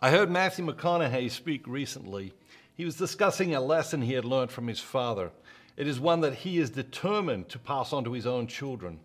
I 0.00 0.10
heard 0.10 0.30
Matthew 0.30 0.66
McConaughey 0.66 1.30
speak 1.30 1.66
recently. 1.66 2.34
He 2.74 2.84
was 2.84 2.96
discussing 2.96 3.54
a 3.54 3.62
lesson 3.62 4.02
he 4.02 4.12
had 4.12 4.26
learned 4.26 4.50
from 4.50 4.66
his 4.66 4.80
father. 4.80 5.30
It 5.74 5.86
is 5.86 5.98
one 5.98 6.20
that 6.20 6.34
he 6.34 6.58
is 6.58 6.68
determined 6.68 7.48
to 7.48 7.58
pass 7.58 7.94
on 7.94 8.04
to 8.04 8.12
his 8.12 8.26
own 8.26 8.46
children. 8.46 9.00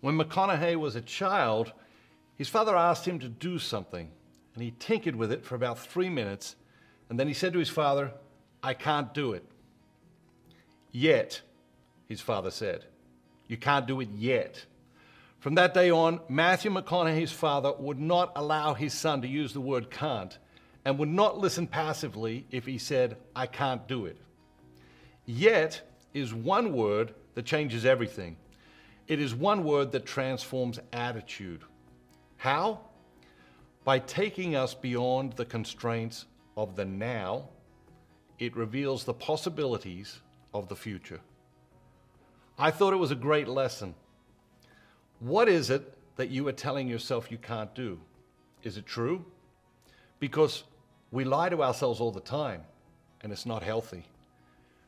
When 0.00 0.18
McConaughey 0.18 0.76
was 0.76 0.96
a 0.96 1.02
child, 1.02 1.72
his 2.36 2.48
father 2.48 2.74
asked 2.74 3.06
him 3.06 3.18
to 3.18 3.28
do 3.28 3.58
something, 3.58 4.10
and 4.54 4.62
he 4.62 4.72
tinkered 4.78 5.14
with 5.14 5.30
it 5.30 5.44
for 5.44 5.56
about 5.56 5.78
three 5.78 6.08
minutes, 6.08 6.56
and 7.10 7.20
then 7.20 7.28
he 7.28 7.34
said 7.34 7.52
to 7.52 7.58
his 7.58 7.68
father, 7.68 8.10
I 8.62 8.72
can't 8.72 9.12
do 9.12 9.34
it. 9.34 9.44
Yet, 10.90 11.42
his 12.08 12.22
father 12.22 12.50
said. 12.50 12.86
You 13.46 13.58
can't 13.58 13.86
do 13.86 14.00
it 14.00 14.08
yet. 14.16 14.64
From 15.44 15.56
that 15.56 15.74
day 15.74 15.90
on, 15.90 16.20
Matthew 16.26 16.70
McConaughey's 16.70 17.30
father 17.30 17.74
would 17.78 18.00
not 18.00 18.32
allow 18.34 18.72
his 18.72 18.94
son 18.94 19.20
to 19.20 19.28
use 19.28 19.52
the 19.52 19.60
word 19.60 19.90
can't 19.90 20.38
and 20.86 20.98
would 20.98 21.10
not 21.10 21.36
listen 21.36 21.66
passively 21.66 22.46
if 22.50 22.64
he 22.64 22.78
said, 22.78 23.18
I 23.36 23.46
can't 23.46 23.86
do 23.86 24.06
it. 24.06 24.16
Yet 25.26 25.82
is 26.14 26.32
one 26.32 26.72
word 26.72 27.12
that 27.34 27.44
changes 27.44 27.84
everything. 27.84 28.38
It 29.06 29.20
is 29.20 29.34
one 29.34 29.64
word 29.64 29.92
that 29.92 30.06
transforms 30.06 30.80
attitude. 30.94 31.60
How? 32.38 32.80
By 33.84 33.98
taking 33.98 34.56
us 34.56 34.72
beyond 34.72 35.34
the 35.34 35.44
constraints 35.44 36.24
of 36.56 36.74
the 36.74 36.86
now, 36.86 37.50
it 38.38 38.56
reveals 38.56 39.04
the 39.04 39.12
possibilities 39.12 40.20
of 40.54 40.68
the 40.68 40.76
future. 40.76 41.20
I 42.58 42.70
thought 42.70 42.94
it 42.94 42.96
was 42.96 43.10
a 43.10 43.14
great 43.14 43.46
lesson. 43.46 43.94
What 45.20 45.48
is 45.48 45.70
it 45.70 45.96
that 46.16 46.30
you 46.30 46.46
are 46.48 46.52
telling 46.52 46.88
yourself 46.88 47.30
you 47.30 47.38
can't 47.38 47.74
do? 47.74 47.98
Is 48.62 48.76
it 48.76 48.86
true? 48.86 49.24
Because 50.20 50.64
we 51.10 51.24
lie 51.24 51.48
to 51.48 51.62
ourselves 51.62 52.00
all 52.00 52.10
the 52.10 52.20
time, 52.20 52.62
and 53.22 53.32
it's 53.32 53.46
not 53.46 53.62
healthy. 53.62 54.04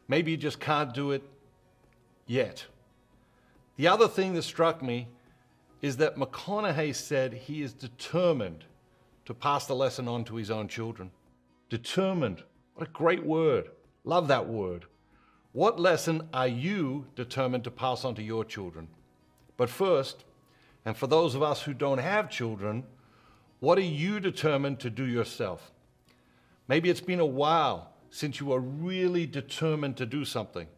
Maybe 0.09 0.31
you 0.31 0.37
just 0.37 0.61
can't 0.61 0.95
do 0.95 1.13
it 1.13 1.23
yet. 2.27 2.65
The 3.77 3.89
other 3.89 4.09
thing 4.09 4.35
that 4.35 4.43
struck 4.43 4.83
me 4.83 5.09
is 5.83 5.99
that 5.99 6.17
McConaughey 6.17 6.95
said 6.95 7.33
he 7.33 7.63
is 7.63 7.73
determined 7.73 8.65
to 9.27 9.35
pass 9.35 9.67
the 9.67 9.75
lesson 9.75 10.09
on 10.09 10.25
to 10.25 10.37
his 10.37 10.51
own 10.51 10.69
children. 10.69 11.11
Determined. 11.69 12.43
What 12.75 12.89
a 12.89 12.93
great 12.93 13.25
word. 13.25 13.71
Love 14.05 14.29
that 14.29 14.49
word. 14.49 14.87
What 15.53 15.81
lesson 15.81 16.29
are 16.33 16.49
you 16.49 17.07
determined 17.17 17.65
to 17.65 17.71
pass 17.71 18.05
on 18.05 18.15
to 18.15 18.23
your 18.23 18.45
children? 18.45 18.89
But 19.57 19.71
first, 19.71 20.25
and 20.85 20.97
for 20.97 21.07
those 21.07 21.35
of 21.35 21.43
us 21.43 21.63
who 21.63 21.75
don't 21.75 21.99
have 21.99 22.31
children, 22.31 22.85
what 23.61 23.79
are 23.79 23.83
you 23.83 24.21
determined 24.21 24.81
to 24.81 24.91
do 24.91 25.05
yourself? 25.05 25.73
Maybe 26.69 26.91
it's 26.91 27.01
been 27.01 27.21
a 27.21 27.27
while 27.27 27.93
since 28.11 28.41
you 28.41 28.47
were 28.47 28.61
really 28.61 29.27
determined 29.27 29.97
to 29.97 30.07
do 30.07 30.25
something. 30.25 30.69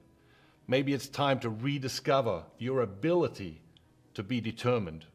Maybe 0.66 0.92
it's 0.92 1.08
time 1.08 1.40
to 1.40 1.48
rediscover 1.48 2.44
your 2.58 2.82
ability 2.82 3.62
to 4.14 4.22
be 4.22 4.40
determined. 4.40 5.06